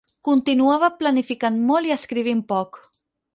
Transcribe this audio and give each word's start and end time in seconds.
Continuava 0.27 0.89
planificant 1.01 1.59
molt 1.69 1.91
i 1.91 1.95
escrivint 1.97 2.43
poc. 2.55 2.81